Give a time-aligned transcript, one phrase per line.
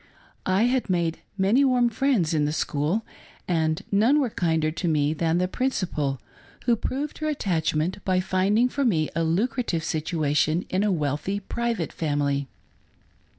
[0.47, 3.05] I had made many warm friends in the school,
[3.47, 6.19] and none were kinder to me than the principal,
[6.65, 11.93] who proved her attach ment by finding*for me a lucrative situation in a wealthy private
[11.93, 12.47] family.